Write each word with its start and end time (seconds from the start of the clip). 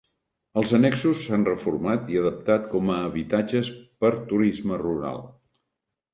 Els 0.59 0.71
annexos 0.77 1.19
s’han 1.25 1.45
reformat 1.49 2.09
i 2.13 2.17
adaptat 2.21 2.65
com 2.73 2.91
a 2.95 2.97
habitatges 3.11 3.71
per 4.01 4.13
turisme 4.35 4.83
rural. 4.87 5.23